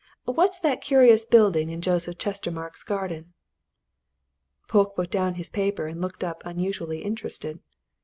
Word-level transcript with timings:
What's 0.25 0.57
that 0.61 0.81
curious 0.81 1.25
building 1.25 1.69
in 1.69 1.79
Joseph 1.79 2.17
Chestermarke's 2.17 2.81
garden?" 2.81 3.33
Polke 4.67 4.95
put 4.95 5.11
down 5.11 5.35
his 5.35 5.51
paper 5.51 5.85
and 5.85 6.01
looked 6.01 6.23
unusually 6.43 7.03
interested. 7.03 7.59